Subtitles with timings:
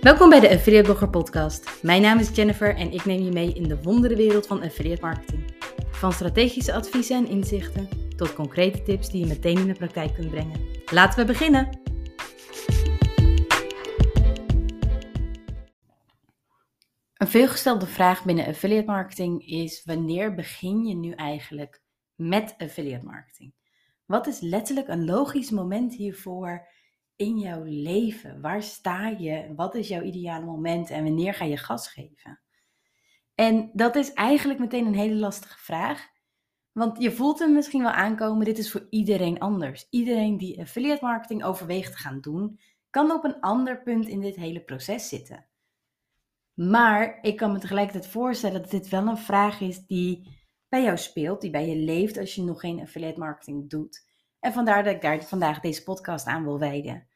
[0.00, 1.82] Welkom bij de Affiliate Blogger Podcast.
[1.82, 5.54] Mijn naam is Jennifer en ik neem je mee in de wonderenwereld van affiliate marketing.
[5.90, 10.30] Van strategische adviezen en inzichten tot concrete tips die je meteen in de praktijk kunt
[10.30, 10.60] brengen.
[10.92, 11.80] Laten we beginnen!
[17.14, 21.82] Een veelgestelde vraag binnen affiliate marketing is: wanneer begin je nu eigenlijk
[22.14, 23.54] met affiliate marketing?
[24.06, 26.68] Wat is letterlijk een logisch moment hiervoor
[27.20, 28.40] in jouw leven?
[28.40, 29.52] Waar sta je?
[29.56, 32.40] Wat is jouw ideale moment en wanneer ga je gas geven?
[33.34, 36.08] En dat is eigenlijk meteen een hele lastige vraag.
[36.72, 39.86] Want je voelt hem misschien wel aankomen, dit is voor iedereen anders.
[39.90, 42.60] Iedereen die affiliate marketing overweegt te gaan doen,
[42.90, 45.46] kan op een ander punt in dit hele proces zitten.
[46.54, 50.96] Maar ik kan me tegelijkertijd voorstellen dat dit wel een vraag is die bij jou
[50.96, 54.08] speelt, die bij je leeft als je nog geen affiliate marketing doet.
[54.38, 57.08] En vandaar dat ik daar vandaag deze podcast aan wil wijden.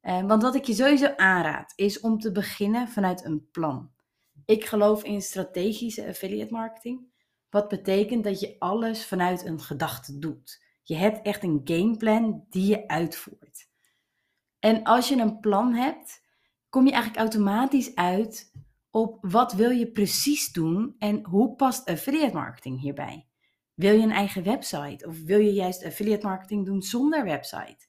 [0.00, 3.90] Eh, want wat ik je sowieso aanraad, is om te beginnen vanuit een plan.
[4.44, 7.06] Ik geloof in strategische affiliate marketing.
[7.50, 10.64] Wat betekent dat je alles vanuit een gedachte doet.
[10.82, 13.68] Je hebt echt een gameplan die je uitvoert.
[14.58, 16.24] En als je een plan hebt,
[16.68, 18.52] kom je eigenlijk automatisch uit
[18.90, 23.26] op wat wil je precies doen en hoe past affiliate marketing hierbij.
[23.74, 27.88] Wil je een eigen website of wil je juist affiliate marketing doen zonder website?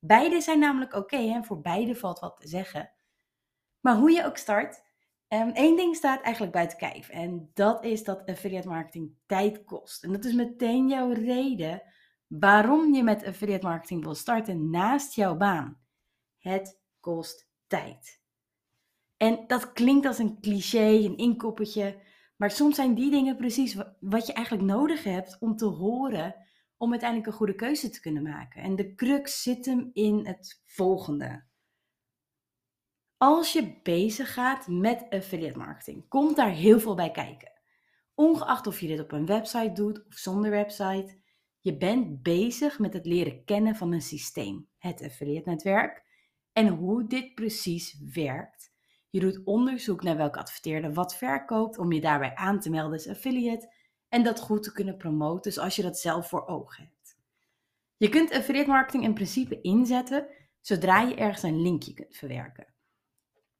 [0.00, 2.90] Beide zijn namelijk oké en voor beide valt wat te zeggen.
[3.80, 4.82] Maar hoe je ook start,
[5.28, 7.08] um, één ding staat eigenlijk buiten kijf.
[7.08, 10.04] En dat is dat affiliate marketing tijd kost.
[10.04, 11.82] En dat is meteen jouw reden
[12.26, 15.80] waarom je met affiliate marketing wil starten naast jouw baan.
[16.38, 18.20] Het kost tijd.
[19.16, 22.00] En dat klinkt als een cliché, een inkoppertje.
[22.36, 26.34] Maar soms zijn die dingen precies wat je eigenlijk nodig hebt om te horen
[26.80, 28.62] om uiteindelijk een goede keuze te kunnen maken.
[28.62, 31.44] En de crux zit hem in het volgende.
[33.16, 37.52] Als je bezig gaat met affiliate marketing, komt daar heel veel bij kijken.
[38.14, 41.18] Ongeacht of je dit op een website doet of zonder website,
[41.58, 46.04] je bent bezig met het leren kennen van een systeem, het affiliate netwerk,
[46.52, 48.72] en hoe dit precies werkt.
[49.10, 53.08] Je doet onderzoek naar welke adverteerder wat verkoopt om je daarbij aan te melden als
[53.08, 53.74] affiliate
[54.10, 57.18] en dat goed te kunnen promoten zoals je dat zelf voor ogen hebt.
[57.96, 60.26] Je kunt affiliate marketing in principe inzetten
[60.60, 62.66] zodra je ergens een linkje kunt verwerken.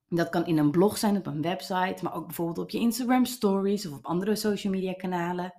[0.08, 3.24] Dat kan in een blog zijn, op een website, maar ook bijvoorbeeld op je Instagram
[3.24, 5.54] stories of op andere social media kanalen.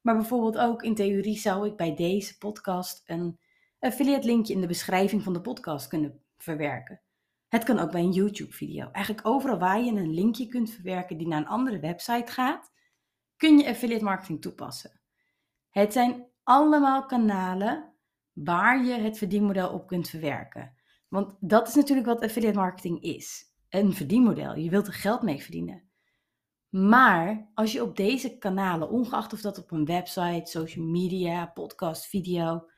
[0.00, 3.38] Maar bijvoorbeeld ook in theorie zou ik bij deze podcast een
[3.78, 7.00] affiliate linkje in de beschrijving van de podcast kunnen verwerken.
[7.48, 8.90] Het kan ook bij een YouTube video.
[8.90, 12.72] Eigenlijk overal waar je een linkje kunt verwerken die naar een andere website gaat,
[13.36, 15.00] kun je affiliate marketing toepassen.
[15.70, 17.94] Het zijn allemaal kanalen
[18.32, 20.74] waar je het verdienmodel op kunt verwerken.
[21.08, 23.52] Want dat is natuurlijk wat affiliate marketing is.
[23.68, 24.54] Een verdienmodel.
[24.54, 25.88] Je wilt er geld mee verdienen.
[26.68, 32.06] Maar als je op deze kanalen, ongeacht of dat op een website, social media, podcast,
[32.06, 32.68] video,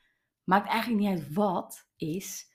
[0.45, 2.53] maakt eigenlijk niet uit wat is.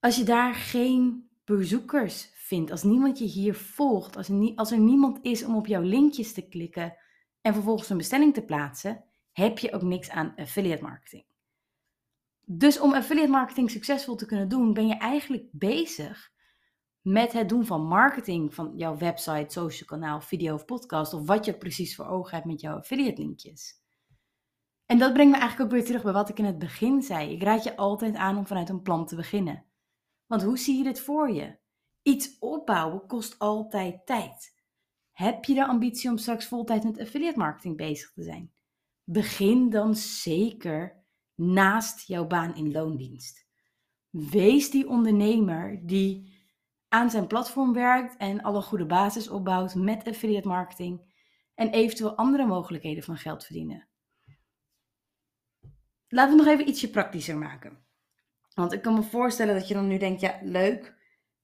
[0.00, 4.78] Als je daar geen bezoekers vindt, als niemand je hier volgt, als er, als er
[4.78, 6.96] niemand is om op jouw linkjes te klikken
[7.40, 11.24] en vervolgens een bestelling te plaatsen, heb je ook niks aan affiliate marketing.
[12.44, 16.32] Dus om affiliate marketing succesvol te kunnen doen, ben je eigenlijk bezig
[17.00, 21.44] met het doen van marketing van jouw website, social kanaal, video of podcast, of wat
[21.44, 23.82] je precies voor ogen hebt met jouw affiliate linkjes.
[24.86, 27.32] En dat brengt me eigenlijk ook weer terug bij wat ik in het begin zei.
[27.32, 29.64] Ik raad je altijd aan om vanuit een plan te beginnen.
[30.26, 31.59] Want hoe zie je dit voor je?
[32.02, 34.58] Iets opbouwen kost altijd tijd.
[35.10, 38.52] Heb je de ambitie om straks voltijd met affiliate marketing bezig te zijn?
[39.04, 43.46] Begin dan zeker naast jouw baan in loondienst.
[44.10, 46.38] Wees die ondernemer die
[46.88, 51.14] aan zijn platform werkt en al een goede basis opbouwt met affiliate marketing
[51.54, 53.88] en eventueel andere mogelijkheden van geld verdienen.
[56.08, 57.84] Laten we nog even ietsje praktischer maken.
[58.54, 60.98] Want ik kan me voorstellen dat je dan nu denkt, ja, leuk,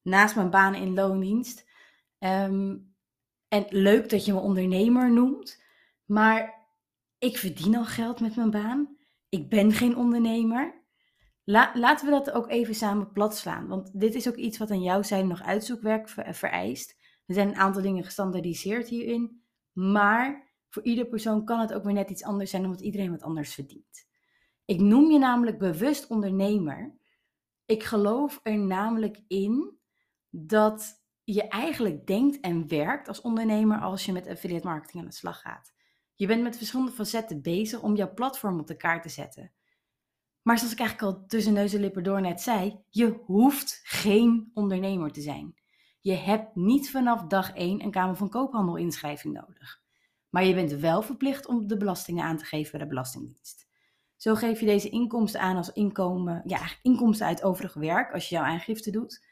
[0.07, 1.67] naast mijn baan in loondienst.
[2.19, 2.77] Ehm,
[3.49, 5.63] en leuk dat je me ondernemer noemt,
[6.05, 6.67] maar
[7.19, 8.97] ik verdien al geld met mijn baan.
[9.29, 10.85] Ik ben geen ondernemer.
[11.45, 14.83] laten we dat ook even samen plat slaan, want dit is ook iets wat aan
[14.83, 16.97] jouw zijde nog uitzoekwerk vereist.
[17.27, 19.43] Er zijn een aantal dingen gestandardiseerd hierin,
[19.73, 23.23] maar voor ieder persoon kan het ook weer net iets anders zijn, omdat iedereen wat
[23.23, 24.07] anders verdient.
[24.65, 26.99] Ik noem je namelijk bewust ondernemer.
[27.65, 29.79] Ik geloof er namelijk in
[30.31, 35.15] dat je eigenlijk denkt en werkt als ondernemer als je met affiliate marketing aan de
[35.15, 35.75] slag gaat.
[36.15, 39.53] Je bent met verschillende facetten bezig om jouw platform op de kaart te zetten.
[40.43, 44.51] Maar zoals ik eigenlijk al tussen neus en lippen door net zei, je hoeft geen
[44.55, 45.55] ondernemer te zijn.
[46.01, 49.81] Je hebt niet vanaf dag 1 een Kamer van Koophandel inschrijving nodig.
[50.29, 53.67] Maar je bent wel verplicht om de belastingen aan te geven bij de Belastingdienst.
[54.17, 58.35] Zo geef je deze inkomsten aan als inkomen, ja, inkomsten uit overig werk als je
[58.35, 59.27] jouw aangifte doet.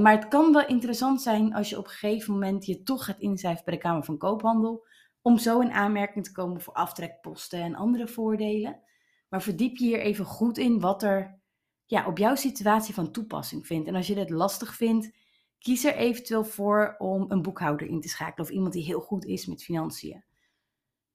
[0.00, 3.18] Maar het kan wel interessant zijn als je op een gegeven moment je toch gaat
[3.18, 4.86] inschrijven bij de Kamer van Koophandel,
[5.22, 8.80] om zo in aanmerking te komen voor aftrekposten en andere voordelen.
[9.28, 11.38] Maar verdiep je hier even goed in wat er
[11.86, 13.88] ja, op jouw situatie van toepassing vindt.
[13.88, 15.16] En als je dit lastig vindt,
[15.58, 19.24] kies er eventueel voor om een boekhouder in te schakelen of iemand die heel goed
[19.24, 20.24] is met financiën.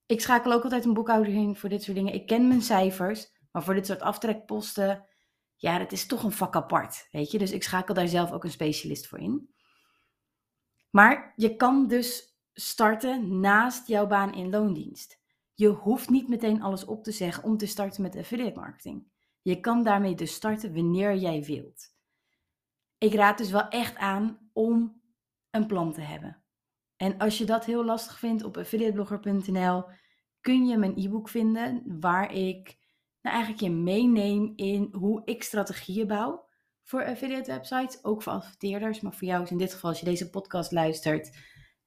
[0.05, 2.13] Ik schakel ook altijd een boekhouder in voor dit soort dingen.
[2.13, 5.05] Ik ken mijn cijfers, maar voor dit soort aftrekposten,
[5.61, 7.37] ja, dat is toch een vak apart, weet je.
[7.37, 9.53] Dus ik schakel daar zelf ook een specialist voor in.
[10.89, 15.19] Maar je kan dus starten naast jouw baan in loondienst.
[15.53, 19.07] Je hoeft niet meteen alles op te zeggen om te starten met affiliate marketing.
[19.41, 21.95] Je kan daarmee dus starten wanneer jij wilt.
[22.97, 25.01] Ik raad dus wel echt aan om
[25.49, 26.43] een plan te hebben.
[26.95, 29.83] En als je dat heel lastig vindt op affiliateblogger.nl
[30.41, 32.77] kun je mijn e-book vinden waar ik
[33.21, 36.47] nou eigenlijk je meeneem in hoe ik strategieën bouw
[36.83, 40.05] voor affiliate websites, ook voor adverteerders, maar voor jou is in dit geval als je
[40.05, 41.37] deze podcast luistert,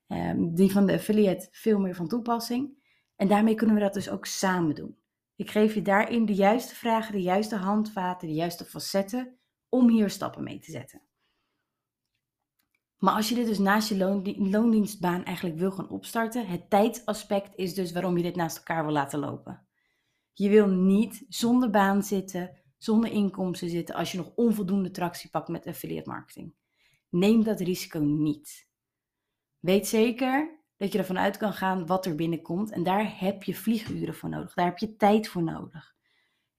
[0.07, 2.81] um, die van de affiliate veel meer van toepassing.
[3.17, 4.99] En daarmee kunnen we dat dus ook samen doen.
[5.37, 9.39] Ik geef je daarin de juiste vragen, de juiste handvaten, de juiste facetten
[9.69, 11.03] om hier stappen mee te zetten.
[12.99, 13.97] Maar als je dit dus naast je
[14.37, 18.93] loondienstbaan eigenlijk wil gaan opstarten, het tijdsaspect is dus waarom je dit naast elkaar wil
[18.93, 19.67] laten lopen.
[20.33, 25.49] Je wil niet zonder baan zitten, zonder inkomsten zitten als je nog onvoldoende tractie pakt
[25.49, 26.55] met affiliate marketing.
[27.09, 28.69] Neem dat risico niet.
[29.59, 33.55] Weet zeker dat je ervan uit kan gaan wat er binnenkomt en daar heb je
[33.55, 35.95] vlieguren voor nodig, daar heb je tijd voor nodig.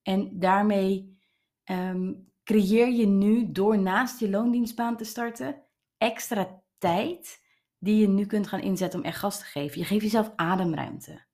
[0.01, 1.17] En daarmee
[1.63, 5.63] ehm, creëer je nu door naast je loondienstbaan te starten
[5.97, 7.41] extra tijd
[7.77, 9.79] die je nu kunt gaan inzetten om echt gas te geven.
[9.79, 11.25] Je geeft jezelf ademruimte.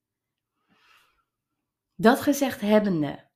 [2.02, 3.30] Dat gezegd hebbende,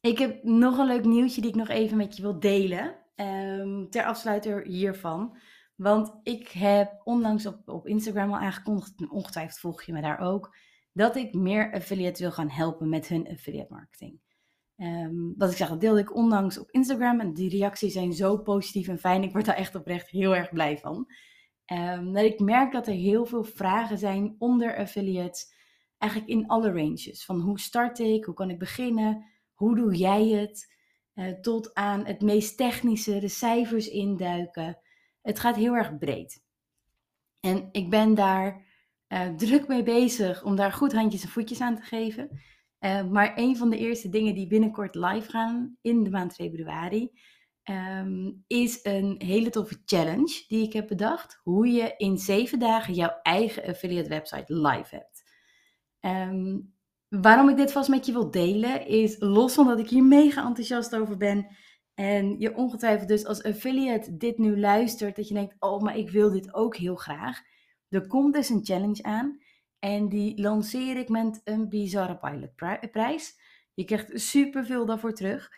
[0.00, 2.96] ik heb nog een leuk nieuwtje die ik nog even met je wil delen.
[3.16, 5.36] Um, ter afsluiter hiervan.
[5.76, 10.56] Want ik heb onlangs op, op Instagram al aangekondigd, ongetwijfeld volg je me daar ook,
[10.92, 14.20] dat ik meer affiliates wil gaan helpen met hun affiliate marketing.
[14.76, 18.36] Um, wat ik zeg, dat deelde ik onlangs op Instagram en die reacties zijn zo
[18.38, 19.22] positief en fijn.
[19.22, 21.12] Ik word daar echt oprecht heel erg blij van.
[21.72, 25.60] Um, ik merk dat er heel veel vragen zijn onder affiliates,
[26.02, 27.24] eigenlijk in alle ranges.
[27.24, 30.74] Van hoe start ik, hoe kan ik beginnen, hoe doe jij het,
[31.14, 34.78] uh, tot aan het meest technische, de cijfers induiken.
[35.22, 36.42] Het gaat heel erg breed.
[37.40, 38.66] En ik ben daar
[39.08, 42.40] uh, druk mee bezig om daar goed handjes en voetjes aan te geven.
[42.80, 47.10] Uh, maar een van de eerste dingen die binnenkort live gaan in de maand februari,
[47.70, 51.40] um, is een hele toffe challenge die ik heb bedacht.
[51.42, 55.21] Hoe je in zeven dagen jouw eigen affiliate website live hebt.
[56.06, 56.74] Um,
[57.08, 60.46] waarom ik dit vast met je wil delen, is los van dat ik hier mega
[60.46, 61.46] enthousiast over ben.
[61.94, 66.10] En je ongetwijfeld dus als affiliate dit nu luistert, dat je denkt, oh, maar ik
[66.10, 67.40] wil dit ook heel graag.
[67.88, 69.38] Er komt dus een challenge aan.
[69.78, 73.40] En die lanceer ik met een bizarre pilotprijs.
[73.74, 75.50] Je krijgt superveel daarvoor terug.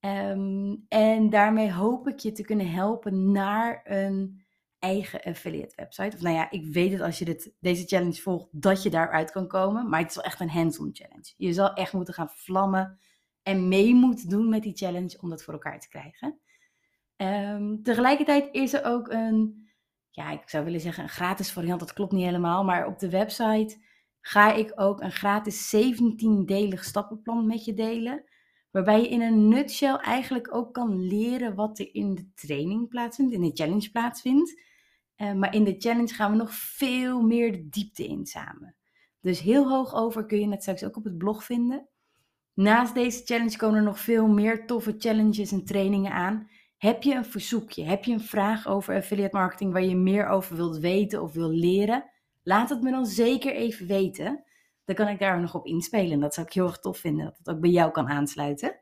[0.00, 4.41] Um, en daarmee hoop ik je te kunnen helpen naar een
[4.82, 6.16] eigen affiliate website.
[6.16, 9.30] Of nou ja, ik weet het als je dit, deze challenge volgt, dat je daaruit
[9.30, 9.88] kan komen.
[9.88, 11.32] Maar het is wel echt een hands-on challenge.
[11.36, 12.98] Je zal echt moeten gaan vlammen
[13.42, 16.40] en mee moeten doen met die challenge om dat voor elkaar te krijgen.
[17.16, 19.62] Um, tegelijkertijd is er ook een
[20.12, 22.64] ja, ik zou willen zeggen een gratis variant, dat klopt niet helemaal.
[22.64, 23.76] Maar op de website
[24.20, 28.24] ga ik ook een gratis 17-delig stappenplan met je delen.
[28.70, 33.32] Waarbij je in een nutshell eigenlijk ook kan leren wat er in de training plaatsvindt,
[33.32, 34.60] in de challenge plaatsvindt.
[35.22, 38.76] Uh, maar in de challenge gaan we nog veel meer de diepte in samen.
[39.20, 41.88] Dus heel hoog over kun je het straks ook op het blog vinden.
[42.54, 46.48] Naast deze challenge komen er nog veel meer toffe challenges en trainingen aan.
[46.76, 47.84] Heb je een verzoekje?
[47.84, 51.50] Heb je een vraag over affiliate marketing waar je meer over wilt weten of wil
[51.50, 52.04] leren?
[52.42, 54.44] Laat het me dan zeker even weten.
[54.84, 56.20] Dan kan ik daar nog op inspelen.
[56.20, 58.76] Dat zou ik heel erg tof vinden, dat het ook bij jou kan aansluiten.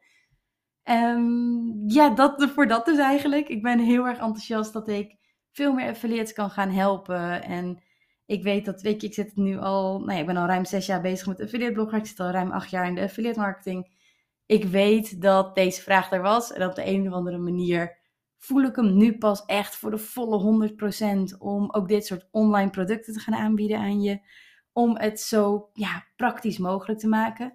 [0.84, 3.48] Um, ja, dat, voor dat dus eigenlijk.
[3.48, 5.19] Ik ben heel erg enthousiast dat ik
[5.52, 7.42] veel meer affiliates kan gaan helpen.
[7.42, 7.82] En
[8.26, 10.86] ik weet dat, weet ik zit nu al, nou ja, ik ben al ruim zes
[10.86, 11.98] jaar bezig met affiliate blogger.
[11.98, 13.98] Ik zit al ruim acht jaar in de affiliate marketing
[14.50, 16.52] ik weet dat deze vraag er was.
[16.52, 17.98] En op de een of andere manier
[18.38, 20.70] voel ik hem nu pas echt voor de volle
[21.34, 24.20] 100% om ook dit soort online producten te gaan aanbieden aan je.
[24.72, 27.54] Om het zo ja, praktisch mogelijk te maken.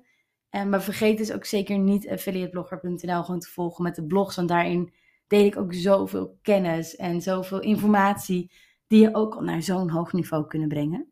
[0.49, 4.35] En, maar vergeet dus ook zeker niet affiliateblogger.nl gewoon te volgen met de blogs.
[4.35, 4.93] Want daarin
[5.27, 8.51] deel ik ook zoveel kennis en zoveel informatie.
[8.87, 11.11] die je ook naar zo'n hoog niveau kunnen brengen.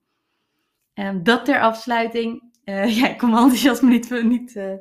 [0.93, 2.51] Um, dat ter afsluiting.
[2.65, 4.73] Uh, ja, ik kom mijn enthousiasme niet, niet, uh,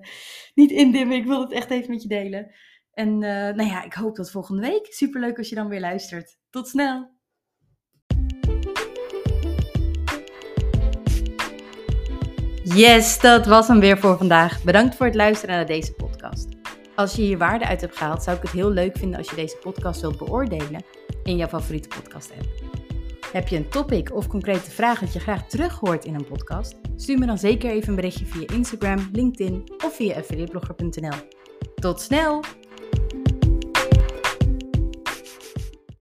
[0.55, 1.17] niet indimmen.
[1.17, 2.55] Ik wil het echt even met je delen.
[2.93, 4.87] En nou ja, ik hoop tot volgende week.
[4.91, 6.39] Superleuk als je dan weer luistert.
[6.51, 7.21] Tot snel!
[12.65, 14.63] Yes, dat was hem weer voor vandaag.
[14.63, 16.62] Bedankt voor het luisteren naar deze podcast.
[17.03, 19.37] Als je hier waarde uit hebt gehaald, zou ik het heel leuk vinden als je
[19.37, 20.85] deze podcast wilt beoordelen
[21.23, 22.49] in jouw favoriete podcast app.
[23.33, 26.75] Heb je een topic of concrete vraag dat je graag terug hoort in een podcast?
[26.97, 31.17] Stuur me dan zeker even een berichtje via Instagram, LinkedIn of via affiliateblogger.nl.
[31.75, 32.41] Tot snel!